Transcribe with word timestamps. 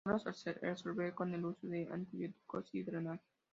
Se 0.03 0.09
logra 0.49 0.59
resolver 0.71 1.13
con 1.13 1.31
el 1.35 1.45
uso 1.45 1.59
de 1.67 1.87
antibióticos 1.91 2.67
y 2.73 2.81
drenaje. 2.81 3.21